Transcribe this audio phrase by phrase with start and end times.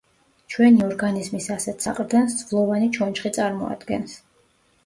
[0.53, 4.21] ჩვენი ორგანიზმის ასეთ საყრდენს ძვლოვანი ჩონჩხი წარმოადგენს.